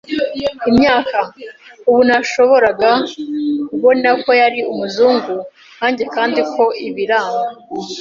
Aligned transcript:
imyaka.” 0.69 1.17
Ubu 1.89 2.01
nashoboraga 2.09 2.91
kubona 3.69 4.09
ko 4.23 4.29
yari 4.41 4.59
umuzungu 4.71 5.33
nkanjye 5.77 6.03
kandi 6.15 6.39
ko 6.53 6.63
ibiranga 6.87 7.43